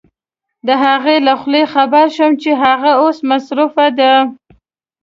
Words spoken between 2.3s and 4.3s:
چې هغه اوس مصروفه ده.